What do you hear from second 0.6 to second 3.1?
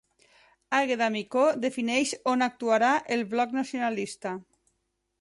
Àgueda Micó defineix on actuarà